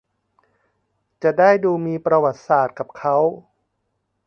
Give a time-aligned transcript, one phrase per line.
[1.23, 3.17] จะได้ดูมีประวัติศาสตร์กับเค้า